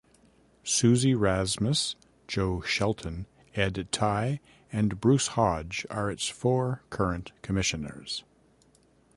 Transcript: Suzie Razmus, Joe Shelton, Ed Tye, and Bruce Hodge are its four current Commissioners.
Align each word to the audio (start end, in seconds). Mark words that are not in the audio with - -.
Suzie 0.65 1.13
Razmus, 1.15 1.93
Joe 2.27 2.61
Shelton, 2.61 3.27
Ed 3.53 3.87
Tye, 3.91 4.39
and 4.71 4.99
Bruce 4.99 5.27
Hodge 5.37 5.85
are 5.91 6.09
its 6.09 6.27
four 6.27 6.81
current 6.89 7.31
Commissioners. 7.43 8.23